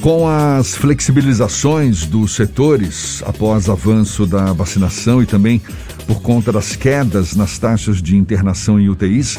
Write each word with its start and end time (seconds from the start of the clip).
Com 0.00 0.28
as 0.28 0.76
flexibilizações 0.76 2.06
dos 2.06 2.34
setores 2.34 3.22
após 3.26 3.68
avanço 3.68 4.26
da 4.26 4.52
vacinação 4.52 5.20
e 5.22 5.26
também 5.26 5.60
por 6.06 6.22
conta 6.22 6.52
das 6.52 6.76
quedas 6.76 7.34
nas 7.34 7.58
taxas 7.58 8.00
de 8.00 8.16
internação 8.16 8.78
em 8.78 8.88
UTIs, 8.88 9.38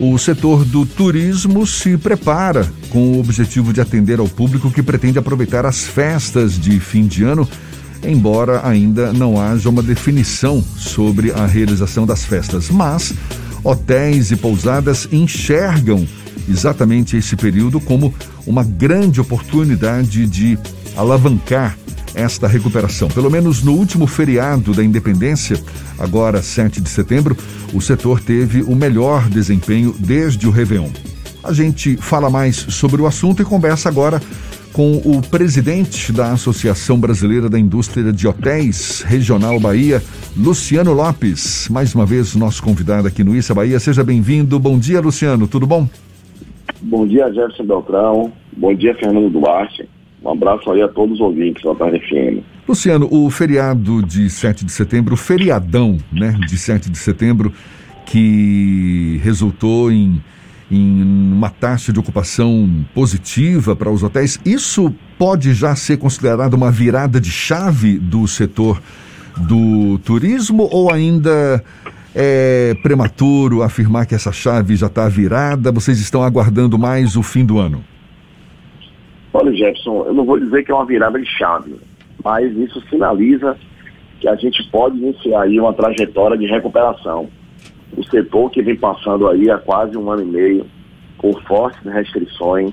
o 0.00 0.16
setor 0.16 0.64
do 0.64 0.86
turismo 0.86 1.66
se 1.66 1.96
prepara 1.96 2.70
com 2.90 3.12
o 3.12 3.20
objetivo 3.20 3.72
de 3.72 3.80
atender 3.80 4.20
ao 4.20 4.28
público 4.28 4.70
que 4.70 4.82
pretende 4.82 5.18
aproveitar 5.18 5.66
as 5.66 5.82
festas 5.82 6.58
de 6.58 6.78
fim 6.78 7.06
de 7.06 7.24
ano, 7.24 7.48
embora 8.04 8.66
ainda 8.66 9.12
não 9.12 9.40
haja 9.40 9.68
uma 9.68 9.82
definição 9.82 10.64
sobre 10.76 11.32
a 11.32 11.44
realização 11.44 12.06
das 12.06 12.24
festas. 12.24 12.70
Mas 12.70 13.12
hotéis 13.64 14.30
e 14.30 14.36
pousadas 14.36 15.08
enxergam 15.10 16.06
exatamente 16.48 17.16
esse 17.16 17.36
período 17.36 17.80
como 17.80 18.14
uma 18.46 18.62
grande 18.64 19.20
oportunidade 19.20 20.26
de 20.26 20.58
alavancar 20.96 21.76
esta 22.14 22.48
recuperação. 22.48 23.08
Pelo 23.08 23.30
menos 23.30 23.62
no 23.62 23.72
último 23.72 24.06
feriado 24.06 24.72
da 24.72 24.82
independência, 24.82 25.60
agora 25.98 26.42
7 26.42 26.80
de 26.80 26.88
setembro, 26.88 27.36
o 27.72 27.80
setor 27.80 28.20
teve 28.20 28.62
o 28.62 28.74
melhor 28.74 29.28
desempenho 29.28 29.94
desde 29.98 30.46
o 30.46 30.50
Réveillon. 30.50 30.90
A 31.44 31.52
gente 31.52 31.96
fala 31.96 32.28
mais 32.28 32.56
sobre 32.56 33.00
o 33.00 33.06
assunto 33.06 33.40
e 33.40 33.44
conversa 33.44 33.88
agora 33.88 34.20
com 34.72 34.96
o 35.04 35.22
presidente 35.22 36.12
da 36.12 36.32
Associação 36.32 36.98
Brasileira 36.98 37.48
da 37.48 37.58
Indústria 37.58 38.12
de 38.12 38.28
Hotéis 38.28 39.02
Regional 39.02 39.58
Bahia, 39.58 40.02
Luciano 40.36 40.92
Lopes. 40.92 41.68
Mais 41.68 41.94
uma 41.94 42.06
vez, 42.06 42.34
nosso 42.34 42.62
convidado 42.62 43.08
aqui 43.08 43.24
no 43.24 43.34
Issa 43.34 43.54
Bahia. 43.54 43.80
Seja 43.80 44.04
bem-vindo. 44.04 44.58
Bom 44.58 44.78
dia, 44.78 45.00
Luciano. 45.00 45.48
Tudo 45.48 45.66
bom? 45.66 45.88
Bom 46.80 47.06
dia, 47.06 47.32
Jefferson 47.32 47.64
Beltrão. 47.64 48.32
Bom 48.56 48.74
dia, 48.74 48.94
Fernando 48.94 49.30
Duarte. 49.30 49.88
Um 50.22 50.30
abraço 50.30 50.70
aí 50.70 50.82
a 50.82 50.88
todos 50.88 51.14
os 51.14 51.20
ouvintes 51.20 51.62
da 51.62 51.74
Tarde 51.74 52.00
FM. 52.00 52.42
Luciano, 52.68 53.08
o 53.10 53.30
feriado 53.30 54.02
de 54.02 54.28
7 54.28 54.64
de 54.64 54.72
setembro, 54.72 55.14
o 55.14 55.16
feriadão 55.16 55.96
né, 56.12 56.36
de 56.46 56.58
7 56.58 56.90
de 56.90 56.98
setembro, 56.98 57.52
que 58.04 59.20
resultou 59.22 59.90
em, 59.92 60.20
em 60.70 61.02
uma 61.02 61.50
taxa 61.50 61.92
de 61.92 62.00
ocupação 62.00 62.84
positiva 62.94 63.76
para 63.76 63.90
os 63.90 64.02
hotéis, 64.02 64.40
isso 64.44 64.92
pode 65.18 65.54
já 65.54 65.74
ser 65.76 65.98
considerado 65.98 66.54
uma 66.54 66.70
virada 66.70 67.20
de 67.20 67.30
chave 67.30 67.98
do 67.98 68.26
setor 68.26 68.80
do 69.36 69.98
turismo 69.98 70.68
ou 70.72 70.92
ainda 70.92 71.62
é 72.14 72.74
prematuro 72.82 73.62
afirmar 73.62 74.06
que 74.06 74.14
essa 74.14 74.32
chave 74.32 74.76
já 74.76 74.86
está 74.86 75.08
virada? 75.08 75.70
Vocês 75.70 76.00
estão 76.00 76.22
aguardando 76.22 76.78
mais 76.78 77.16
o 77.16 77.22
fim 77.22 77.44
do 77.44 77.58
ano? 77.58 77.84
Olha, 79.32 79.52
Jefferson, 79.54 80.04
eu 80.06 80.14
não 80.14 80.24
vou 80.24 80.40
dizer 80.40 80.64
que 80.64 80.72
é 80.72 80.74
uma 80.74 80.86
virada 80.86 81.18
de 81.20 81.26
chave, 81.26 81.76
mas 82.24 82.50
isso 82.56 82.82
sinaliza 82.88 83.56
que 84.20 84.28
a 84.28 84.34
gente 84.34 84.62
pode 84.70 84.96
iniciar 84.96 85.42
aí 85.42 85.60
uma 85.60 85.72
trajetória 85.72 86.36
de 86.36 86.46
recuperação. 86.46 87.28
O 87.96 88.02
setor 88.04 88.50
que 88.50 88.62
vem 88.62 88.76
passando 88.76 89.28
aí 89.28 89.50
há 89.50 89.58
quase 89.58 89.96
um 89.96 90.10
ano 90.10 90.22
e 90.22 90.26
meio 90.26 90.66
por 91.20 91.40
fortes 91.44 91.80
restrições, 91.84 92.72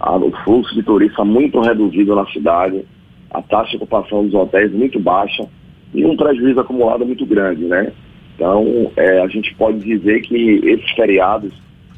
o 0.00 0.30
fluxo 0.44 0.74
de 0.74 0.82
turistas 0.82 1.26
muito 1.26 1.60
reduzido 1.60 2.14
na 2.14 2.24
cidade, 2.26 2.84
a 3.30 3.42
taxa 3.42 3.72
de 3.72 3.76
ocupação 3.76 4.24
dos 4.24 4.34
hotéis 4.34 4.72
muito 4.72 4.98
baixa 4.98 5.46
e 5.92 6.04
um 6.06 6.16
prejuízo 6.16 6.60
acumulado 6.60 7.04
muito 7.04 7.26
grande, 7.26 7.64
né? 7.64 7.92
Então, 8.38 8.92
é, 8.96 9.20
a 9.20 9.26
gente 9.26 9.52
pode 9.56 9.80
dizer 9.80 10.20
que 10.20 10.60
esses 10.64 10.88
feriados 10.92 11.52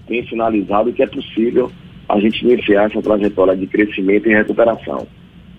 têm 0.06 0.27
sinalizado 0.27 0.91
que 0.91 1.02
é 1.02 1.06
possível 1.06 1.70
a 2.08 2.19
gente 2.19 2.42
iniciar 2.42 2.86
essa 2.86 3.02
trajetória 3.02 3.55
de 3.55 3.66
crescimento 3.66 4.27
e 4.27 4.34
recuperação. 4.34 5.06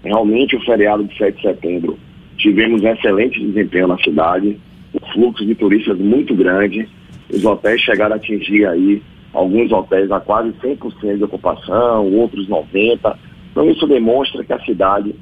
Realmente, 0.04 0.56
o 0.56 0.66
feriado 0.66 1.04
de 1.04 1.16
7 1.16 1.36
de 1.36 1.42
setembro, 1.44 2.00
tivemos 2.36 2.84
excelente 2.84 3.40
desempenho 3.40 3.90
na 3.90 3.98
cidade, 4.00 4.58
um 4.92 5.14
fluxo 5.14 5.46
de 5.46 5.54
turistas 5.54 6.00
muito 6.00 6.34
grande, 6.34 6.90
os 7.32 7.46
hotéis 7.46 7.80
chegaram 7.82 8.14
a 8.14 8.18
atingir 8.18 8.66
aí, 8.66 9.04
alguns 9.32 9.72
hotéis 9.72 10.12
a 10.12 10.20
quase 10.20 10.52
100% 10.64 11.18
de 11.18 11.24
ocupação, 11.24 12.12
outros 12.12 12.50
90%. 12.50 13.16
Então, 13.52 13.70
isso 13.70 13.86
demonstra 13.86 14.44
que 14.44 14.52
a 14.52 14.60
cidade, 14.62 15.14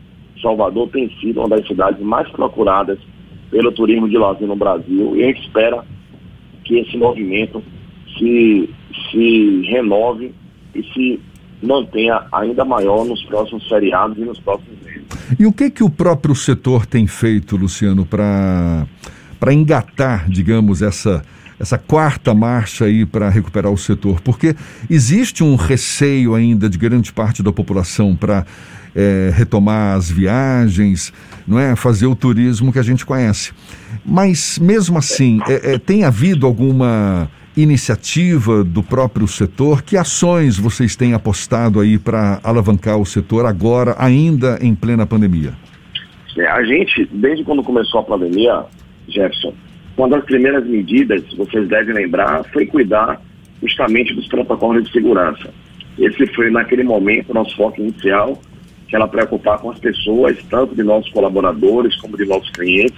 Salvador, 0.41 0.87
tem 0.87 1.09
sido 1.19 1.41
uma 1.41 1.49
das 1.49 1.67
cidades 1.67 1.99
mais 2.01 2.29
procuradas 2.29 2.97
pelo 3.51 3.71
turismo 3.71 4.07
de 4.07 4.17
lazer 4.17 4.47
no 4.47 4.55
Brasil 4.55 5.15
e 5.15 5.23
a 5.23 5.27
gente 5.27 5.41
espera 5.41 5.83
que 6.63 6.79
esse 6.79 6.97
movimento 6.97 7.63
se, 8.17 8.69
se 9.11 9.61
renove 9.71 10.33
e 10.75 10.83
se 10.93 11.19
mantenha 11.61 12.21
ainda 12.31 12.63
maior 12.63 13.05
nos 13.05 13.23
próximos 13.23 13.67
feriados 13.67 14.17
e 14.17 14.21
nos 14.21 14.39
próximos 14.39 14.79
meses. 14.83 15.03
E 15.37 15.45
o 15.45 15.51
que 15.51 15.69
que 15.69 15.83
o 15.83 15.89
próprio 15.89 16.35
setor 16.35 16.85
tem 16.85 17.07
feito, 17.07 17.57
Luciano, 17.57 18.05
para 18.05 18.87
para 19.39 19.53
engatar, 19.53 20.29
digamos, 20.29 20.81
essa 20.81 21.23
essa 21.59 21.77
quarta 21.77 22.33
marcha 22.33 22.85
aí 22.85 23.05
para 23.05 23.29
recuperar 23.29 23.71
o 23.71 23.77
setor? 23.77 24.21
Porque 24.21 24.55
existe 24.89 25.43
um 25.43 25.55
receio 25.55 26.33
ainda 26.33 26.69
de 26.69 26.77
grande 26.77 27.11
parte 27.11 27.43
da 27.43 27.51
população 27.51 28.15
para 28.15 28.45
é, 28.95 29.31
retomar 29.33 29.97
as 29.97 30.09
viagens, 30.09 31.13
não 31.47 31.59
é, 31.59 31.75
fazer 31.75 32.07
o 32.07 32.15
turismo 32.15 32.71
que 32.71 32.79
a 32.79 32.83
gente 32.83 33.05
conhece. 33.05 33.51
Mas 34.05 34.57
mesmo 34.59 34.97
assim, 34.97 35.39
é, 35.47 35.73
é, 35.73 35.77
tem 35.77 36.03
havido 36.03 36.47
alguma 36.47 37.29
iniciativa 37.55 38.63
do 38.63 38.81
próprio 38.81 39.27
setor? 39.27 39.81
Que 39.81 39.97
ações 39.97 40.57
vocês 40.57 40.95
têm 40.95 41.13
apostado 41.13 41.79
aí 41.79 41.97
para 41.97 42.39
alavancar 42.43 42.97
o 42.97 43.05
setor 43.05 43.45
agora, 43.45 43.95
ainda 43.97 44.57
em 44.61 44.73
plena 44.73 45.05
pandemia? 45.05 45.53
É, 46.37 46.47
a 46.47 46.63
gente, 46.63 47.09
desde 47.11 47.43
quando 47.43 47.63
começou 47.63 47.99
a 47.99 48.03
pandemia, 48.03 48.63
Jefferson, 49.09 49.53
uma 49.99 50.07
das 50.07 50.23
primeiras 50.23 50.65
medidas, 50.65 51.21
vocês 51.33 51.67
devem 51.67 51.93
lembrar, 51.93 52.45
foi 52.53 52.65
cuidar 52.65 53.21
justamente 53.61 54.13
dos 54.13 54.25
protocolos 54.29 54.85
de 54.85 54.91
segurança. 54.93 55.53
Esse 55.97 56.25
foi, 56.27 56.49
naquele 56.49 56.83
momento, 56.83 57.33
nosso 57.33 57.53
foco 57.57 57.81
inicial, 57.81 58.41
que 58.87 58.95
era 58.95 59.05
preocupar 59.05 59.59
com 59.59 59.71
as 59.71 59.79
pessoas, 59.79 60.37
tanto 60.49 60.73
de 60.73 60.83
nossos 60.83 61.11
colaboradores 61.11 61.97
como 61.97 62.15
de 62.15 62.25
nossos 62.25 62.49
clientes. 62.51 62.97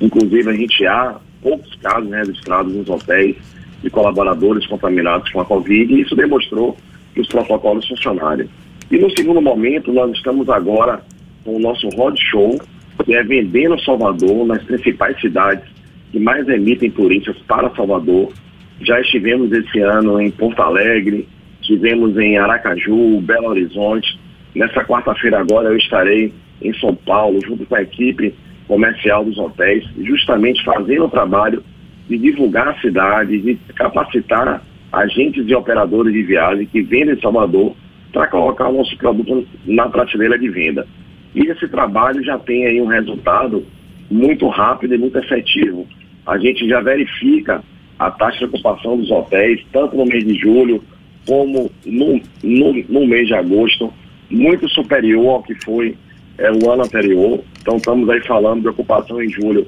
Inclusive, 0.00 0.48
a 0.48 0.52
gente 0.52 0.86
há 0.86 1.16
poucos 1.42 1.74
casos 1.82 2.08
registrados 2.08 2.72
nos 2.72 2.88
hotéis 2.88 3.36
de 3.82 3.90
colaboradores 3.90 4.64
contaminados 4.68 5.28
com 5.32 5.40
a 5.40 5.44
Covid, 5.44 5.92
e 5.92 6.02
isso 6.02 6.14
demonstrou 6.14 6.76
que 7.14 7.20
os 7.20 7.26
protocolos 7.26 7.86
funcionaram. 7.88 8.46
E 8.92 8.96
no 8.96 9.10
segundo 9.10 9.42
momento, 9.42 9.92
nós 9.92 10.12
estamos 10.12 10.48
agora 10.48 11.02
com 11.44 11.56
o 11.56 11.58
nosso 11.58 11.88
roadshow, 11.96 12.60
que 13.04 13.14
é 13.14 13.24
vendendo 13.24 13.80
Salvador 13.80 14.46
nas 14.46 14.62
principais 14.62 15.20
cidades 15.20 15.77
que 16.10 16.18
mais 16.18 16.48
emitem 16.48 16.90
turistas 16.90 17.36
para 17.46 17.74
Salvador. 17.74 18.32
Já 18.80 19.00
estivemos 19.00 19.50
esse 19.52 19.80
ano 19.80 20.20
em 20.20 20.30
Porto 20.30 20.60
Alegre, 20.60 21.28
estivemos 21.60 22.16
em 22.16 22.38
Aracaju, 22.38 23.20
Belo 23.20 23.48
Horizonte. 23.48 24.18
Nessa 24.54 24.84
quarta-feira 24.84 25.40
agora 25.40 25.68
eu 25.68 25.76
estarei 25.76 26.32
em 26.62 26.72
São 26.74 26.94
Paulo, 26.94 27.40
junto 27.44 27.66
com 27.66 27.74
a 27.74 27.82
equipe 27.82 28.34
comercial 28.66 29.24
dos 29.24 29.38
hotéis, 29.38 29.84
justamente 30.02 30.64
fazendo 30.64 31.06
o 31.06 31.10
trabalho 31.10 31.62
de 32.08 32.18
divulgar 32.18 32.68
a 32.68 32.80
cidade, 32.80 33.38
de 33.38 33.54
capacitar 33.74 34.62
agentes 34.92 35.44
e 35.46 35.54
operadores 35.54 36.12
de 36.12 36.22
viagem 36.22 36.66
que 36.66 36.82
vendem 36.82 37.14
em 37.14 37.20
Salvador 37.20 37.74
para 38.12 38.26
colocar 38.28 38.68
o 38.68 38.78
nosso 38.78 38.96
produto 38.96 39.46
na 39.66 39.88
prateleira 39.88 40.38
de 40.38 40.48
venda. 40.48 40.86
E 41.34 41.40
esse 41.46 41.68
trabalho 41.68 42.22
já 42.24 42.38
tem 42.38 42.66
aí 42.66 42.80
um 42.80 42.86
resultado 42.86 43.64
muito 44.10 44.48
rápido 44.48 44.94
e 44.94 44.98
muito 44.98 45.18
efetivo. 45.18 45.86
A 46.28 46.36
gente 46.36 46.68
já 46.68 46.82
verifica 46.82 47.64
a 47.98 48.10
taxa 48.10 48.40
de 48.40 48.44
ocupação 48.44 48.98
dos 48.98 49.10
hotéis, 49.10 49.64
tanto 49.72 49.96
no 49.96 50.04
mês 50.04 50.22
de 50.26 50.34
julho 50.34 50.84
como 51.26 51.70
no, 51.86 52.20
no, 52.42 52.84
no 52.86 53.06
mês 53.06 53.26
de 53.26 53.34
agosto, 53.34 53.90
muito 54.30 54.68
superior 54.68 55.26
ao 55.26 55.42
que 55.42 55.54
foi 55.64 55.96
é, 56.36 56.52
o 56.52 56.70
ano 56.70 56.84
anterior. 56.84 57.42
Então 57.62 57.78
estamos 57.78 58.06
aí 58.10 58.20
falando 58.26 58.60
de 58.60 58.68
ocupação 58.68 59.22
em 59.22 59.30
julho 59.30 59.66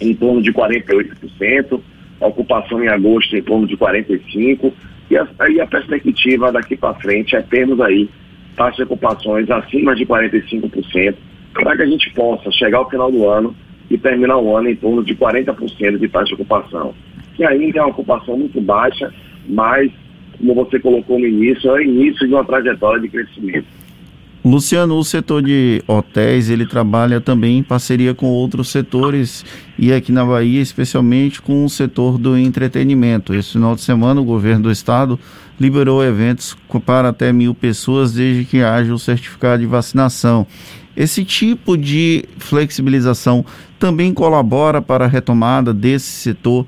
em 0.00 0.14
torno 0.14 0.40
de 0.40 0.52
48%, 0.52 1.80
a 2.20 2.26
ocupação 2.26 2.84
em 2.84 2.88
agosto 2.88 3.36
em 3.36 3.42
torno 3.42 3.66
de 3.66 3.76
45%, 3.76 4.72
e 5.10 5.16
a, 5.16 5.22
a 5.24 5.66
perspectiva 5.66 6.52
daqui 6.52 6.76
para 6.76 6.94
frente 6.94 7.34
é 7.34 7.42
termos 7.42 7.80
aí 7.80 8.08
taxas 8.54 8.76
de 8.76 8.82
ocupações 8.84 9.50
acima 9.50 9.96
de 9.96 10.06
45%, 10.06 11.16
para 11.52 11.76
que 11.76 11.82
a 11.82 11.86
gente 11.86 12.10
possa 12.12 12.48
chegar 12.52 12.78
ao 12.78 12.88
final 12.88 13.10
do 13.10 13.28
ano 13.28 13.56
e 13.90 13.98
terminar 13.98 14.38
o 14.38 14.56
ano 14.56 14.70
em 14.70 14.76
torno 14.76 15.04
de 15.04 15.14
40% 15.14 15.98
de 15.98 16.08
taxa 16.08 16.26
de 16.26 16.34
ocupação. 16.34 16.94
Que 17.34 17.44
ainda 17.44 17.80
é 17.80 17.82
uma 17.82 17.90
ocupação 17.90 18.38
muito 18.38 18.60
baixa, 18.60 19.12
mas, 19.48 19.90
como 20.38 20.54
você 20.54 20.78
colocou 20.78 21.18
no 21.18 21.26
início, 21.26 21.70
é 21.70 21.74
o 21.74 21.82
início 21.82 22.26
de 22.26 22.32
uma 22.32 22.44
trajetória 22.44 23.00
de 23.00 23.08
crescimento. 23.08 23.66
Luciano, 24.42 24.96
o 24.96 25.04
setor 25.04 25.42
de 25.42 25.82
hotéis, 25.86 26.48
ele 26.48 26.64
trabalha 26.64 27.20
também 27.20 27.58
em 27.58 27.62
parceria 27.62 28.14
com 28.14 28.26
outros 28.26 28.70
setores 28.70 29.44
e 29.78 29.92
aqui 29.92 30.10
na 30.10 30.24
Bahia, 30.24 30.62
especialmente 30.62 31.42
com 31.42 31.62
o 31.62 31.68
setor 31.68 32.16
do 32.16 32.38
entretenimento. 32.38 33.34
Esse 33.34 33.52
final 33.52 33.74
de 33.74 33.82
semana, 33.82 34.18
o 34.18 34.24
governo 34.24 34.62
do 34.62 34.70
estado 34.70 35.20
liberou 35.60 36.02
eventos 36.02 36.56
para 36.86 37.10
até 37.10 37.34
mil 37.34 37.54
pessoas 37.54 38.14
desde 38.14 38.46
que 38.46 38.62
haja 38.62 38.94
o 38.94 38.98
certificado 38.98 39.60
de 39.60 39.66
vacinação. 39.66 40.46
Esse 40.96 41.22
tipo 41.22 41.76
de 41.76 42.24
flexibilização 42.38 43.44
também 43.80 44.12
colabora 44.12 44.82
para 44.82 45.06
a 45.06 45.08
retomada 45.08 45.72
desse 45.72 46.06
setor 46.06 46.66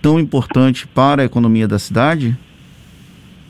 tão 0.00 0.18
importante 0.18 0.86
para 0.88 1.22
a 1.22 1.24
economia 1.26 1.68
da 1.68 1.78
cidade? 1.78 2.34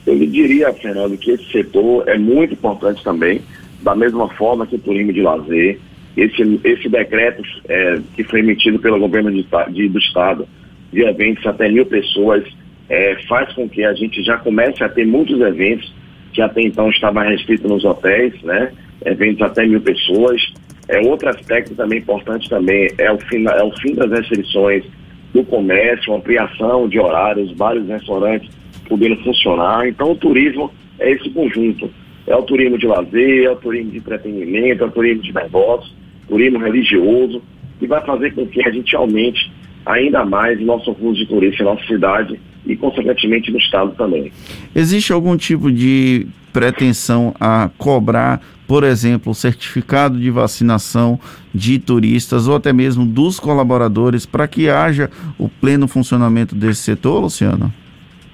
Eu 0.04 0.18
lhe 0.18 0.26
diria, 0.26 0.72
Fernando, 0.74 1.16
que 1.16 1.30
esse 1.30 1.50
setor 1.50 2.06
é 2.08 2.18
muito 2.18 2.52
importante 2.52 3.02
também 3.02 3.40
da 3.82 3.94
mesma 3.94 4.28
forma 4.30 4.66
que 4.66 4.76
o 4.76 4.78
turismo 4.78 5.12
de 5.12 5.22
lazer, 5.22 5.78
esse, 6.16 6.60
esse 6.64 6.88
decreto 6.88 7.42
é, 7.68 8.00
que 8.16 8.24
foi 8.24 8.40
emitido 8.40 8.78
pelo 8.78 8.98
governo 8.98 9.30
de, 9.30 9.46
de, 9.70 9.88
do 9.88 9.98
estado, 9.98 10.48
de 10.92 11.02
eventos 11.02 11.46
até 11.46 11.68
mil 11.68 11.86
pessoas, 11.86 12.44
é, 12.88 13.16
faz 13.28 13.52
com 13.52 13.68
que 13.68 13.84
a 13.84 13.94
gente 13.94 14.22
já 14.22 14.38
comece 14.38 14.82
a 14.82 14.88
ter 14.88 15.06
muitos 15.06 15.40
eventos 15.40 15.92
que 16.32 16.42
até 16.42 16.62
então 16.62 16.90
estavam 16.90 17.22
restritos 17.22 17.70
nos 17.70 17.84
hotéis, 17.84 18.34
né? 18.42 18.72
Eventos 19.04 19.42
até 19.42 19.66
mil 19.66 19.80
pessoas. 19.80 20.42
É, 20.88 20.98
outro 21.00 21.28
aspecto 21.28 21.74
também 21.74 21.98
importante 21.98 22.48
também 22.48 22.88
é 22.98 23.10
o 23.10 23.18
fim, 23.18 23.44
é 23.46 23.62
o 23.62 23.72
fim 23.78 23.94
das 23.94 24.10
restrições 24.10 24.84
do 25.32 25.42
comércio, 25.44 26.14
ampliação 26.14 26.88
de 26.88 26.98
horários, 26.98 27.56
vários 27.56 27.88
restaurantes 27.88 28.50
podendo 28.88 29.16
funcionar. 29.24 29.88
Então 29.88 30.12
o 30.12 30.16
turismo 30.16 30.70
é 30.98 31.10
esse 31.10 31.28
conjunto. 31.30 31.90
É 32.26 32.34
o 32.34 32.42
turismo 32.42 32.78
de 32.78 32.86
lazer, 32.86 33.44
é 33.44 33.50
o 33.50 33.56
turismo 33.56 33.90
de 33.90 33.98
entretenimento, 33.98 34.84
é 34.84 34.86
o 34.86 34.90
turismo 34.90 35.22
de 35.22 35.34
negócios, 35.34 35.94
turismo 36.28 36.58
religioso, 36.58 37.42
que 37.78 37.86
vai 37.86 38.00
fazer 38.04 38.34
com 38.34 38.46
que 38.46 38.66
a 38.66 38.70
gente 38.70 38.94
aumente 38.96 39.52
ainda 39.86 40.24
mais 40.24 40.60
o 40.60 40.64
nosso 40.64 40.94
fluxo 40.94 41.20
de 41.20 41.26
turismo 41.26 41.62
em 41.62 41.64
nossa 41.64 41.84
cidade 41.86 42.40
e, 42.66 42.76
consequentemente, 42.76 43.50
no 43.50 43.58
estado 43.58 43.92
também. 43.96 44.32
Existe 44.74 45.12
algum 45.12 45.36
tipo 45.36 45.70
de 45.70 46.26
pretensão 46.52 47.34
a 47.38 47.68
cobrar, 47.76 48.40
por 48.66 48.84
exemplo, 48.84 49.32
o 49.32 49.34
certificado 49.34 50.18
de 50.18 50.30
vacinação 50.30 51.18
de 51.52 51.78
turistas 51.78 52.46
ou 52.46 52.56
até 52.56 52.72
mesmo 52.72 53.04
dos 53.04 53.40
colaboradores 53.40 54.24
para 54.24 54.46
que 54.46 54.68
haja 54.68 55.10
o 55.38 55.48
pleno 55.48 55.88
funcionamento 55.88 56.54
desse 56.54 56.82
setor, 56.82 57.20
Luciano? 57.20 57.72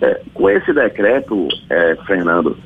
É, 0.01 0.21
com 0.35 0.49
esse 0.49 0.73
decreto, 0.73 1.49
é, 1.69 1.97
Fernando, 2.07 2.57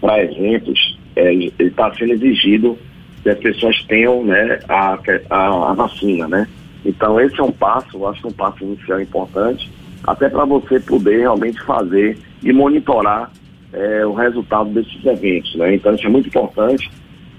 para 0.00 0.24
eventos, 0.24 0.98
é, 1.16 1.32
está 1.58 1.92
sendo 1.94 2.12
exigido 2.12 2.78
que 3.22 3.30
as 3.30 3.38
pessoas 3.38 3.82
tenham 3.84 4.24
né, 4.24 4.60
a, 4.68 4.98
a, 5.30 5.70
a, 5.70 5.74
vacina, 5.74 6.28
né? 6.28 6.46
Então 6.84 7.18
esse 7.20 7.38
é 7.40 7.42
um 7.42 7.52
passo, 7.52 7.96
eu 7.96 8.06
acho 8.06 8.26
é 8.26 8.28
um 8.28 8.32
passo 8.32 8.62
inicial 8.64 9.00
importante, 9.00 9.70
até 10.06 10.28
para 10.28 10.44
você 10.44 10.78
poder 10.80 11.20
realmente 11.20 11.60
fazer 11.62 12.18
e 12.42 12.52
monitorar 12.52 13.30
é, 13.72 14.04
o 14.06 14.12
resultado 14.12 14.70
desses 14.70 15.04
eventos, 15.04 15.54
né? 15.56 15.74
Então 15.74 15.94
isso 15.94 16.06
é 16.06 16.10
muito 16.10 16.28
importante, 16.28 16.90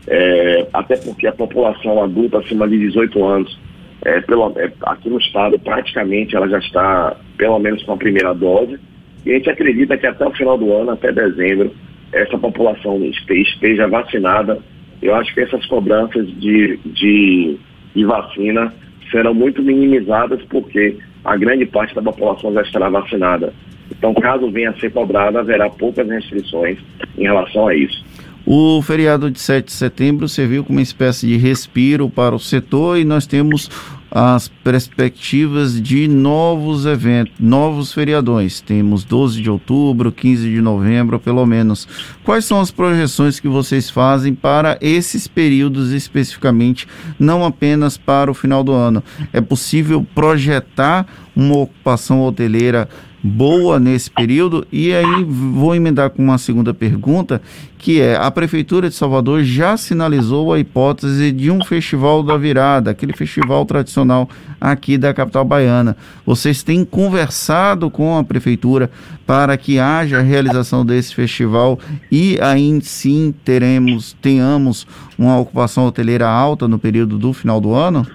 é, 0.07 0.67
até 0.73 0.97
porque 0.97 1.27
a 1.27 1.31
população 1.31 2.03
adulta 2.03 2.39
acima 2.39 2.67
de 2.67 2.77
18 2.79 3.23
anos, 3.23 3.59
é, 4.03 4.19
pelo, 4.21 4.53
aqui 4.81 5.09
no 5.09 5.19
estado 5.19 5.57
praticamente 5.59 6.35
ela 6.35 6.47
já 6.47 6.59
está 6.59 7.15
pelo 7.37 7.59
menos 7.59 7.83
com 7.83 7.93
a 7.93 7.97
primeira 7.97 8.33
dose, 8.33 8.79
e 9.25 9.31
a 9.31 9.35
gente 9.35 9.49
acredita 9.49 9.97
que 9.97 10.05
até 10.05 10.25
o 10.25 10.31
final 10.31 10.57
do 10.57 10.71
ano, 10.73 10.91
até 10.91 11.11
dezembro, 11.11 11.71
essa 12.11 12.37
população 12.37 13.01
esteja 13.03 13.87
vacinada, 13.87 14.59
eu 15.01 15.15
acho 15.15 15.33
que 15.33 15.41
essas 15.41 15.65
cobranças 15.65 16.27
de, 16.39 16.77
de, 16.85 17.57
de 17.93 18.05
vacina 18.05 18.73
serão 19.11 19.33
muito 19.33 19.61
minimizadas 19.61 20.41
porque 20.49 20.97
a 21.23 21.35
grande 21.35 21.65
parte 21.65 21.95
da 21.95 22.01
população 22.01 22.53
já 22.53 22.61
estará 22.61 22.89
vacinada. 22.89 23.53
Então, 23.91 24.13
caso 24.13 24.49
venha 24.51 24.71
a 24.71 24.79
ser 24.79 24.91
cobrada, 24.91 25.39
haverá 25.39 25.69
poucas 25.69 26.07
restrições 26.07 26.77
em 27.17 27.23
relação 27.23 27.67
a 27.67 27.75
isso. 27.75 28.03
O 28.45 28.79
feriado 28.83 29.31
de 29.31 29.39
7 29.39 29.65
de 29.65 29.71
setembro 29.71 30.27
serviu 30.27 30.63
como 30.63 30.77
uma 30.77 30.83
espécie 30.83 31.25
de 31.25 31.35
respiro 31.35 32.07
para 32.09 32.35
o 32.35 32.39
setor 32.39 32.99
e 32.99 33.03
nós 33.03 33.25
temos 33.25 33.69
as 34.17 34.47
perspectivas 34.47 35.81
de 35.81 36.07
novos 36.07 36.85
eventos, 36.85 37.33
novos 37.37 37.91
feriadões. 37.91 38.61
Temos 38.61 39.03
12 39.03 39.41
de 39.41 39.49
outubro, 39.49 40.09
15 40.09 40.49
de 40.49 40.61
novembro, 40.61 41.19
pelo 41.19 41.45
menos. 41.45 41.85
Quais 42.23 42.45
são 42.45 42.61
as 42.61 42.71
projeções 42.71 43.41
que 43.41 43.49
vocês 43.49 43.89
fazem 43.89 44.33
para 44.33 44.77
esses 44.79 45.27
períodos 45.27 45.91
especificamente, 45.91 46.87
não 47.19 47.43
apenas 47.43 47.97
para 47.97 48.31
o 48.31 48.33
final 48.33 48.63
do 48.63 48.71
ano? 48.71 49.03
É 49.33 49.41
possível 49.41 50.07
projetar 50.15 51.05
uma 51.35 51.57
ocupação 51.57 52.23
hoteleira 52.23 52.87
boa 53.25 53.79
nesse 53.79 54.11
período. 54.11 54.67
E 54.71 54.93
aí 54.93 55.23
vou 55.23 55.73
emendar 55.73 56.11
com 56.11 56.21
uma 56.21 56.37
segunda 56.37 56.73
pergunta, 56.73 57.41
que 57.77 57.99
é: 57.99 58.15
a 58.15 58.29
Prefeitura 58.29 58.87
de 58.87 58.95
Salvador 58.95 59.43
já 59.43 59.75
sinalizou 59.75 60.53
a 60.53 60.59
hipótese 60.59 61.31
de 61.31 61.49
um 61.49 61.63
festival 61.63 62.21
da 62.21 62.37
virada, 62.37 62.91
aquele 62.91 63.13
festival 63.13 63.65
tradicional 63.65 64.29
aqui 64.61 64.97
da 64.97 65.13
capital 65.13 65.43
baiana. 65.43 65.97
Vocês 66.25 66.61
têm 66.61 66.85
conversado 66.85 67.89
com 67.89 68.15
a 68.15 68.23
Prefeitura 68.23 68.91
para 69.25 69.57
que 69.57 69.79
haja 69.79 70.19
a 70.19 70.21
realização 70.21 70.85
desse 70.85 71.15
festival 71.15 71.79
e 72.11 72.37
aí 72.39 72.79
sim 72.81 73.33
teremos, 73.43 74.13
tenhamos 74.21 74.85
uma 75.17 75.39
ocupação 75.39 75.87
hoteleira 75.87 76.27
alta 76.27 76.67
no 76.67 76.77
período 76.77 77.17
do 77.17 77.33
final 77.33 77.59
do 77.59 77.73
ano? 77.73 78.05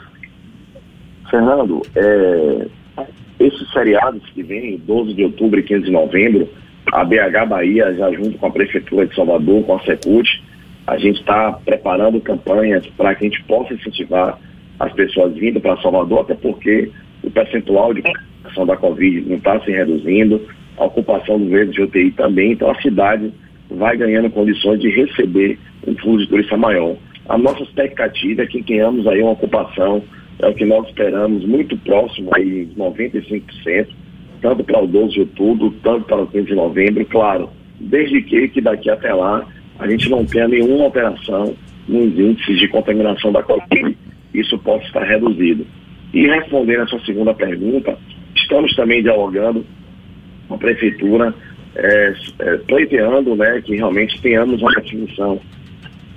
Fernando, 1.28 1.80
é, 1.94 2.66
esses 3.40 3.72
feriados 3.72 4.22
que 4.34 4.42
vêm, 4.42 4.76
12 4.86 5.14
de 5.14 5.24
outubro 5.24 5.58
e 5.58 5.62
15 5.62 5.84
de 5.84 5.90
novembro, 5.90 6.48
a 6.92 7.02
BH 7.02 7.46
Bahia, 7.48 7.94
já 7.94 8.12
junto 8.12 8.36
com 8.38 8.46
a 8.46 8.50
Prefeitura 8.50 9.06
de 9.06 9.14
Salvador, 9.14 9.64
com 9.64 9.76
a 9.76 9.80
Secult, 9.80 10.28
a 10.86 10.98
gente 10.98 11.20
está 11.20 11.52
preparando 11.52 12.20
campanhas 12.20 12.86
para 12.96 13.14
que 13.14 13.26
a 13.26 13.28
gente 13.28 13.42
possa 13.44 13.72
incentivar 13.72 14.38
as 14.78 14.92
pessoas 14.92 15.34
vindo 15.34 15.60
para 15.60 15.80
Salvador, 15.80 16.20
até 16.20 16.34
porque 16.34 16.90
o 17.22 17.30
percentual 17.30 17.94
de 17.94 18.00
ocupação 18.00 18.66
da 18.66 18.76
Covid 18.76 19.28
não 19.28 19.36
está 19.36 19.58
se 19.60 19.70
reduzindo, 19.70 20.40
a 20.76 20.84
ocupação 20.84 21.38
do 21.38 21.48
verde 21.48 21.72
de 21.72 21.82
UTI 21.82 22.10
também, 22.12 22.52
então 22.52 22.70
a 22.70 22.80
cidade 22.80 23.32
vai 23.70 23.96
ganhando 23.96 24.30
condições 24.30 24.80
de 24.80 24.88
receber 24.90 25.58
um 25.86 25.94
fluxo 25.96 26.24
de 26.24 26.28
turista 26.28 26.56
maior. 26.56 26.96
A 27.28 27.38
nossa 27.38 27.62
expectativa 27.62 28.42
é 28.42 28.46
que 28.46 28.62
tenhamos 28.62 29.06
aí 29.06 29.22
uma 29.22 29.32
ocupação 29.32 30.02
é 30.42 30.48
o 30.48 30.54
que 30.54 30.64
nós 30.64 30.86
esperamos, 30.86 31.44
muito 31.44 31.76
próximo 31.78 32.30
aí, 32.34 32.68
95%, 32.76 33.88
tanto 34.40 34.64
para 34.64 34.82
o 34.82 34.86
12 34.86 35.12
de 35.12 35.20
outubro, 35.20 35.74
tanto 35.82 36.06
para 36.06 36.22
o 36.22 36.26
15 36.26 36.46
de 36.46 36.54
novembro, 36.54 37.04
claro, 37.06 37.50
desde 37.78 38.22
que, 38.22 38.48
que 38.48 38.60
daqui 38.60 38.90
até 38.90 39.12
lá 39.12 39.46
a 39.78 39.88
gente 39.88 40.08
não 40.10 40.24
tenha 40.24 40.48
nenhuma 40.48 40.84
alteração 40.84 41.54
nos 41.88 42.18
índices 42.18 42.58
de 42.58 42.68
contaminação 42.68 43.32
da 43.32 43.42
Covid, 43.42 43.96
isso 44.34 44.58
pode 44.58 44.84
estar 44.84 45.02
reduzido. 45.02 45.66
E 46.12 46.26
respondendo 46.26 46.82
a 46.82 46.86
sua 46.86 47.00
segunda 47.04 47.34
pergunta, 47.34 47.96
estamos 48.34 48.74
também 48.74 49.02
dialogando 49.02 49.64
com 50.48 50.54
a 50.54 50.58
Prefeitura, 50.58 51.34
é, 51.74 52.14
é, 52.40 52.56
pleiteando 52.58 53.36
né, 53.36 53.62
que 53.64 53.76
realmente 53.76 54.20
tenhamos 54.20 54.60
uma 54.60 54.72
definição 54.72 55.40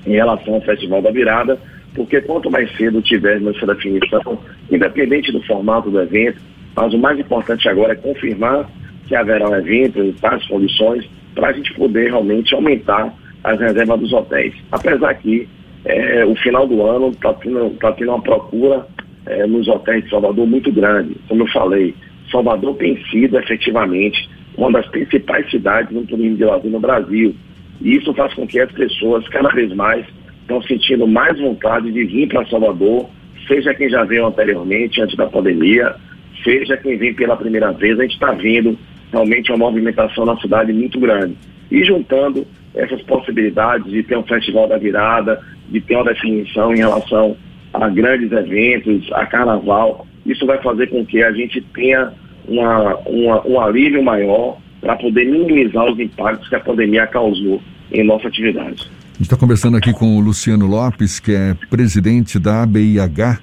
em 0.06 0.12
relação 0.12 0.56
ao 0.56 0.62
Festival 0.62 1.02
da 1.02 1.12
Virada, 1.12 1.60
porque 1.96 2.22
quanto 2.22 2.50
mais 2.50 2.76
cedo 2.76 3.02
tivermos 3.02 3.56
essa 3.56 3.68
definição, 3.74 4.40
independente 4.72 5.32
do 5.32 5.42
formato 5.44 5.90
do 5.90 6.02
evento, 6.02 6.40
mas 6.76 6.94
o 6.94 6.98
mais 6.98 7.20
importante 7.20 7.68
agora 7.70 7.94
é 7.94 7.96
confirmar 7.96 8.70
que 9.08 9.16
haverá 9.16 9.50
um 9.50 9.56
evento 9.56 10.02
em 10.02 10.14
tais 10.14 10.46
condições 10.48 11.08
para 11.36 11.50
a 11.50 11.54
gente 11.54 11.74
poder 11.74 12.10
realmente 12.10 12.54
aumentar 12.54 13.14
as 13.44 13.60
reservas 13.60 14.00
dos 14.00 14.14
hotéis. 14.14 14.54
Apesar 14.72 15.14
que 15.16 15.48
é, 15.86 16.26
o 16.26 16.36
final 16.36 16.66
do 16.66 16.82
ano 16.84 17.10
está 17.10 17.34
tendo, 17.34 17.70
tá 17.72 17.92
tendo 17.92 18.10
uma 18.10 18.22
procura 18.22 18.88
é, 19.26 19.46
nos 19.46 19.68
hotéis 19.68 20.04
de 20.06 20.10
Salvador 20.10 20.48
muito 20.48 20.72
grande. 20.72 21.16
Como 21.28 21.44
eu 21.44 21.48
falei, 21.48 21.94
Salvador 22.32 22.76
tem 22.78 22.98
sido 23.06 23.38
efetivamente 23.38 24.30
uma 24.58 24.72
das 24.72 24.88
principais 24.88 25.50
cidades 25.50 25.92
no 25.92 26.06
turismo 26.06 26.38
de 26.38 26.46
lazer 26.46 26.72
no 26.72 26.80
Brasil. 26.80 27.36
E 27.82 27.98
isso 27.98 28.14
faz 28.14 28.34
com 28.34 28.48
que 28.48 28.60
as 28.60 28.72
pessoas 28.72 29.28
cada 29.28 29.50
vez 29.50 29.74
mais 29.74 30.06
estão 30.44 30.62
sentindo 30.62 31.08
mais 31.08 31.40
vontade 31.40 31.92
de 31.92 32.06
vir 32.06 32.28
para 32.28 32.46
Salvador, 32.46 33.10
seja 33.48 33.74
quem 33.74 33.90
já 33.90 34.04
veio 34.04 34.28
anteriormente, 34.28 35.02
antes 35.02 35.18
da 35.18 35.26
pandemia, 35.26 35.96
seja 36.44 36.78
quem 36.78 36.98
vem 36.98 37.14
pela 37.14 37.36
primeira 37.36 37.72
vez, 37.72 38.00
a 38.00 38.04
gente 38.04 38.14
está 38.14 38.32
vendo 38.32 38.78
realmente 39.12 39.52
uma 39.52 39.58
movimentação 39.58 40.26
na 40.26 40.38
cidade 40.38 40.72
muito 40.74 41.00
grande. 41.00 41.36
E 41.72 41.84
juntando 41.84 42.46
essas 42.76 43.02
possibilidades 43.04 43.92
de 43.92 44.04
ter 44.04 44.18
um 44.18 44.24
festival 44.24 44.68
da 44.68 44.78
virada, 44.78 45.40
de 45.70 45.80
ter 45.82 45.96
uma 45.96 46.06
definição 46.06 46.74
em 46.74 46.78
relação 46.78 47.38
a 47.74 47.88
grandes 47.90 48.32
eventos, 48.32 49.12
a 49.14 49.26
carnaval, 49.26 50.06
isso 50.26 50.46
vai 50.46 50.62
fazer 50.62 50.88
com 50.88 51.06
que 51.06 51.24
a 51.24 51.32
gente 51.32 51.62
tenha 51.74 52.12
uma, 52.48 52.96
uma, 53.06 53.48
um 53.48 53.60
alívio 53.60 54.04
maior 54.04 54.58
para 54.82 54.96
poder 54.96 55.26
minimizar 55.26 55.86
os 55.86 56.00
impactos 56.00 56.50
que 56.50 56.56
a 56.56 56.60
pandemia 56.60 57.08
causou 57.08 57.62
em 57.92 58.04
nossa 58.04 58.28
atividade. 58.28 58.88
A 59.14 59.18
gente 59.18 59.28
está 59.28 59.38
conversando 59.38 59.78
aqui 59.78 59.94
com 59.94 60.18
o 60.18 60.20
Luciano 60.20 60.66
Lopes, 60.66 61.20
que 61.20 61.34
é 61.34 61.54
presidente 61.70 62.40
da 62.40 62.64
ABIH, 62.64 63.40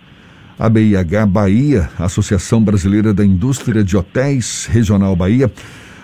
ABIH 0.58 1.26
Bahia, 1.26 1.88
Associação 1.96 2.60
Brasileira 2.60 3.14
da 3.14 3.24
Indústria 3.24 3.84
de 3.84 3.96
Hotéis 3.96 4.66
Regional 4.66 5.14
Bahia. 5.14 5.50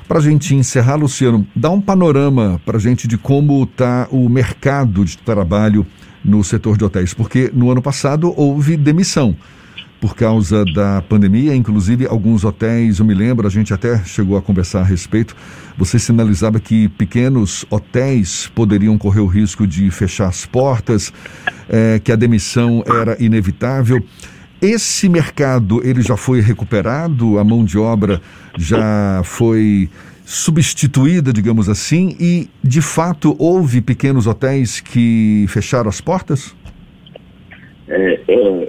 Para 0.07 0.21
a 0.21 0.23
gente 0.23 0.55
encerrar, 0.55 0.95
Luciano, 0.95 1.45
dá 1.55 1.69
um 1.69 1.81
panorama 1.81 2.61
para 2.65 2.77
a 2.77 2.81
gente 2.81 3.09
de 3.09 3.19
como 3.19 3.65
está 3.65 4.07
o 4.13 4.29
mercado 4.29 5.05
de 5.05 5.19
trabalho 5.19 5.85
no 6.25 6.45
setor 6.45 6.79
de 6.79 6.85
hotéis, 6.85 7.13
porque 7.13 7.51
no 7.53 7.69
ano 7.69 7.83
passado 7.83 8.33
houve 8.37 8.77
demissão 8.77 9.37
por 10.07 10.15
causa 10.15 10.65
da 10.65 11.03
pandemia, 11.03 11.53
inclusive 11.53 12.07
alguns 12.07 12.45
hotéis, 12.45 13.01
eu 13.01 13.05
me 13.05 13.13
lembro, 13.13 13.45
a 13.45 13.51
gente 13.51 13.75
até 13.75 13.99
chegou 14.05 14.37
a 14.37 14.41
conversar 14.41 14.83
a 14.83 14.85
respeito, 14.85 15.35
você 15.77 15.99
sinalizava 15.99 16.61
que 16.61 16.89
pequenos 16.91 17.67
hotéis 17.69 18.47
poderiam 18.55 18.97
correr 18.97 19.19
o 19.19 19.27
risco 19.27 19.67
de 19.67 19.91
fechar 19.91 20.29
as 20.29 20.47
portas, 20.47 21.13
é, 21.69 21.99
que 21.99 22.13
a 22.13 22.17
demissão 22.17 22.85
era 22.87 23.21
inevitável. 23.21 24.01
Esse 24.63 25.09
mercado, 25.09 25.85
ele 25.85 26.03
já 26.03 26.17
foi 26.17 26.41
recuperado, 26.41 27.41
a 27.41 27.43
mão 27.43 27.65
de 27.65 27.77
obra 27.77 28.21
já 28.57 29.23
foi 29.25 29.91
substituída, 30.25 31.33
digamos 31.33 31.69
assim, 31.69 32.17
e 32.21 32.49
de 32.63 32.81
fato 32.81 33.35
houve 33.41 33.81
pequenos 33.81 34.29
hotéis 34.29 34.79
que 34.79 35.47
fecharam 35.49 35.89
as 35.89 36.01
portas? 36.01 36.55
É, 37.89 38.21
é, 38.29 38.69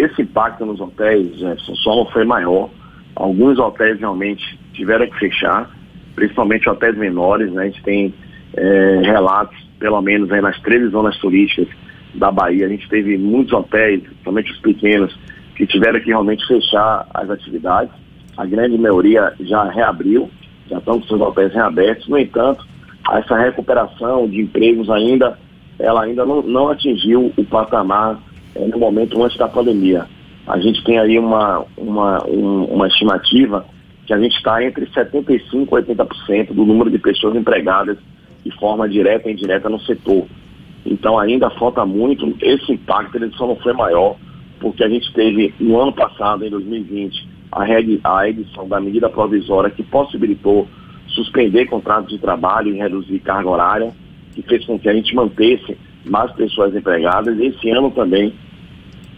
esse 0.00 0.22
impacto 0.22 0.64
nos 0.64 0.80
hotéis, 0.80 1.36
Jefferson, 1.38 1.74
só 1.76 1.96
não 1.96 2.06
foi 2.06 2.24
maior. 2.24 2.70
Alguns 3.14 3.58
hotéis 3.58 3.98
realmente 3.98 4.58
tiveram 4.72 5.08
que 5.08 5.18
fechar, 5.18 5.70
principalmente 6.14 6.68
hotéis 6.68 6.96
menores. 6.96 7.52
Né? 7.52 7.62
A 7.62 7.66
gente 7.66 7.82
tem 7.82 8.14
é, 8.54 9.00
relatos, 9.02 9.56
pelo 9.78 10.00
menos 10.00 10.30
aí 10.30 10.40
nas 10.40 10.58
três 10.60 10.90
zonas 10.90 11.16
turísticas 11.18 11.68
da 12.14 12.30
Bahia, 12.30 12.66
a 12.66 12.68
gente 12.68 12.88
teve 12.88 13.18
muitos 13.18 13.52
hotéis, 13.52 14.02
principalmente 14.02 14.52
os 14.52 14.58
pequenos, 14.60 15.18
que 15.56 15.66
tiveram 15.66 16.00
que 16.00 16.06
realmente 16.06 16.46
fechar 16.46 17.06
as 17.12 17.28
atividades. 17.28 17.92
A 18.36 18.46
grande 18.46 18.78
maioria 18.78 19.32
já 19.40 19.64
reabriu, 19.64 20.30
já 20.68 20.78
estão 20.78 21.00
com 21.00 21.06
seus 21.06 21.20
hotéis 21.20 21.52
reabertos. 21.52 22.08
No 22.08 22.18
entanto, 22.18 22.64
essa 23.12 23.36
recuperação 23.36 24.28
de 24.28 24.40
empregos 24.40 24.88
ainda, 24.88 25.38
ela 25.78 26.04
ainda 26.04 26.24
não, 26.24 26.42
não 26.42 26.68
atingiu 26.68 27.32
o 27.36 27.44
patamar 27.44 28.18
no 28.54 28.78
momento 28.78 29.22
antes 29.22 29.36
da 29.36 29.48
pandemia. 29.48 30.06
A 30.46 30.58
gente 30.58 30.82
tem 30.84 30.98
aí 30.98 31.18
uma, 31.18 31.64
uma, 31.76 32.26
um, 32.26 32.64
uma 32.64 32.86
estimativa 32.88 33.66
que 34.06 34.14
a 34.14 34.18
gente 34.18 34.36
está 34.36 34.64
entre 34.64 34.86
75% 34.86 35.28
e 35.30 35.66
80% 35.66 36.54
do 36.54 36.64
número 36.64 36.90
de 36.90 36.98
pessoas 36.98 37.36
empregadas 37.36 37.98
de 38.44 38.50
forma 38.58 38.88
direta 38.88 39.28
e 39.28 39.32
indireta 39.32 39.68
no 39.68 39.78
setor. 39.80 40.24
Então 40.86 41.18
ainda 41.18 41.50
falta 41.50 41.84
muito, 41.84 42.34
esse 42.40 42.72
impacto 42.72 43.16
ele 43.16 43.30
só 43.36 43.46
não 43.46 43.56
foi 43.56 43.74
maior, 43.74 44.16
porque 44.58 44.82
a 44.82 44.88
gente 44.88 45.12
teve 45.12 45.54
no 45.60 45.78
ano 45.78 45.92
passado, 45.92 46.44
em 46.44 46.50
2020, 46.50 47.28
a, 47.52 47.64
a 48.16 48.28
edição 48.28 48.66
da 48.66 48.80
medida 48.80 49.10
provisória 49.10 49.70
que 49.70 49.82
possibilitou 49.82 50.66
suspender 51.08 51.66
contratos 51.66 52.10
de 52.10 52.18
trabalho 52.18 52.74
e 52.74 52.78
reduzir 52.78 53.18
carga 53.20 53.50
horária, 53.50 53.92
que 54.34 54.42
fez 54.42 54.64
com 54.64 54.78
que 54.78 54.88
a 54.88 54.94
gente 54.94 55.14
mantesse 55.14 55.76
mais 56.08 56.30
pessoas 56.32 56.74
empregadas. 56.74 57.38
Esse 57.38 57.70
ano 57.70 57.90
também, 57.90 58.32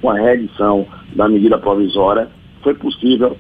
com 0.00 0.11
a 0.11 0.18
reedição 0.18 0.87
da 1.14 1.28
medida 1.28 1.59
provisória, 1.59 2.28
foi 2.62 2.75
possível, 2.75 3.37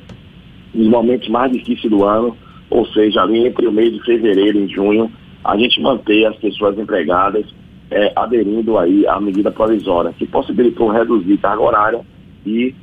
nos 0.74 0.88
momentos 0.88 1.28
mais 1.28 1.52
difíceis 1.52 1.90
do 1.90 2.04
ano, 2.04 2.36
ou 2.70 2.86
seja, 2.88 3.22
ali 3.22 3.46
entre 3.46 3.66
o 3.66 3.72
mês 3.72 3.92
de 3.92 4.02
fevereiro 4.04 4.58
e 4.58 4.68
junho, 4.68 5.10
a 5.44 5.56
gente 5.56 5.80
manter 5.80 6.26
as 6.26 6.36
pessoas 6.36 6.78
empregadas 6.78 7.44
é, 7.90 8.12
aderindo 8.14 8.78
aí 8.78 9.06
à 9.06 9.20
medida 9.20 9.50
provisória, 9.50 10.12
que 10.12 10.26
possibilitou 10.26 10.90
reduzir 10.90 11.38
carga 11.38 11.62
horária 11.62 12.00
e 12.46 12.74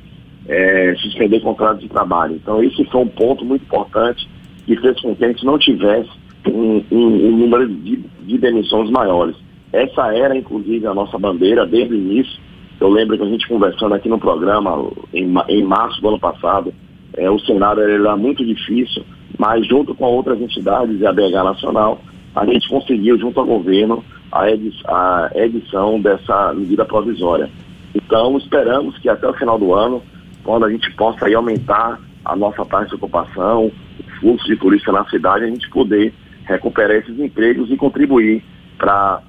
é, 0.46 0.94
suspender 0.96 1.40
contratos 1.40 1.82
de 1.82 1.88
trabalho. 1.88 2.34
Então, 2.34 2.62
esse 2.62 2.84
foi 2.86 3.00
um 3.02 3.08
ponto 3.08 3.44
muito 3.44 3.62
importante 3.62 4.28
que 4.66 4.76
fez 4.76 5.00
com 5.00 5.14
que 5.16 5.24
a 5.24 5.28
gente 5.28 5.44
não 5.44 5.58
tivesse 5.58 6.10
um, 6.46 6.84
um, 6.90 7.28
um 7.28 7.36
número 7.38 7.68
de, 7.68 7.96
de 8.22 8.38
demissões 8.38 8.90
maiores. 8.90 9.36
Essa 9.72 10.14
era, 10.14 10.36
inclusive, 10.36 10.86
a 10.86 10.94
nossa 10.94 11.18
bandeira 11.18 11.66
desde 11.66 11.94
o 11.94 11.96
início. 11.96 12.40
Eu 12.80 12.88
lembro 12.88 13.16
que 13.16 13.24
a 13.24 13.28
gente 13.28 13.48
conversando 13.48 13.94
aqui 13.94 14.08
no 14.08 14.18
programa, 14.18 14.90
em, 15.12 15.34
em 15.48 15.62
março 15.62 16.00
do 16.00 16.08
ano 16.08 16.18
passado, 16.18 16.72
é, 17.16 17.28
o 17.28 17.38
cenário 17.40 17.82
era 17.82 18.16
muito 18.16 18.44
difícil, 18.44 19.04
mas 19.36 19.66
junto 19.66 19.94
com 19.94 20.04
outras 20.04 20.40
entidades 20.40 21.00
e 21.00 21.06
a 21.06 21.12
BH 21.12 21.44
Nacional, 21.44 22.00
a 22.34 22.46
gente 22.46 22.68
conseguiu, 22.68 23.18
junto 23.18 23.40
ao 23.40 23.46
governo, 23.46 24.04
a, 24.30 24.50
edi 24.50 24.72
a 24.86 25.30
edição 25.34 26.00
dessa 26.00 26.52
medida 26.54 26.84
provisória. 26.84 27.50
Então, 27.94 28.36
esperamos 28.38 28.96
que 28.98 29.08
até 29.08 29.28
o 29.28 29.34
final 29.34 29.58
do 29.58 29.74
ano, 29.74 30.02
quando 30.44 30.64
a 30.64 30.70
gente 30.70 30.90
possa 30.92 31.26
aí 31.26 31.34
aumentar 31.34 32.00
a 32.24 32.36
nossa 32.36 32.64
taxa 32.64 32.90
de 32.90 32.94
ocupação, 32.94 33.66
o 33.66 33.72
fluxo 34.20 34.46
de 34.46 34.56
turista 34.56 34.92
na 34.92 35.04
cidade, 35.06 35.44
a 35.44 35.48
gente 35.48 35.68
poder 35.70 36.12
recuperar 36.44 36.96
esses 36.96 37.18
empregos 37.18 37.70
e 37.70 37.76
contribuir 37.76 38.44
para 38.78 39.20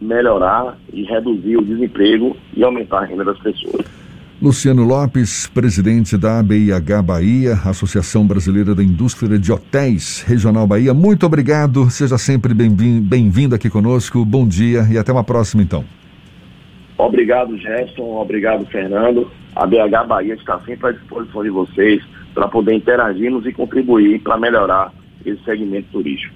melhorar 0.00 0.78
e 0.92 1.02
reduzir 1.04 1.56
o 1.56 1.64
desemprego 1.64 2.36
e 2.56 2.62
aumentar 2.62 3.00
a 3.00 3.04
renda 3.04 3.24
das 3.24 3.38
pessoas. 3.38 3.84
Luciano 4.40 4.84
Lopes, 4.84 5.48
presidente 5.48 6.16
da 6.16 6.38
ABIH 6.38 7.02
Bahia, 7.02 7.54
Associação 7.54 8.24
Brasileira 8.24 8.72
da 8.72 8.84
Indústria 8.84 9.36
de 9.36 9.50
Hotéis 9.50 10.22
Regional 10.22 10.64
Bahia, 10.64 10.94
muito 10.94 11.26
obrigado, 11.26 11.90
seja 11.90 12.16
sempre 12.16 12.54
bem-vindo 12.54 13.56
aqui 13.56 13.68
conosco, 13.68 14.24
bom 14.24 14.46
dia 14.46 14.86
e 14.92 14.96
até 14.96 15.10
uma 15.10 15.24
próxima 15.24 15.60
então. 15.60 15.84
Obrigado, 16.96 17.58
Gerson, 17.58 18.02
obrigado, 18.02 18.64
Fernando. 18.66 19.28
A 19.56 19.66
BH 19.66 20.06
Bahia 20.06 20.34
está 20.34 20.60
sempre 20.60 20.90
à 20.90 20.92
disposição 20.92 21.42
de 21.42 21.50
vocês 21.50 22.00
para 22.32 22.46
poder 22.46 22.74
interagirmos 22.74 23.44
e 23.44 23.52
contribuir 23.52 24.20
para 24.20 24.38
melhorar 24.38 24.92
esse 25.26 25.42
segmento 25.42 25.88
turístico. 25.90 26.32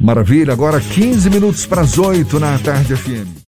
Maravilha, 0.00 0.52
agora 0.52 0.80
15 0.80 1.30
minutos 1.30 1.66
para 1.66 1.82
as 1.82 1.98
8 1.98 2.38
na 2.38 2.58
tarde 2.58 2.94
FM. 2.96 3.45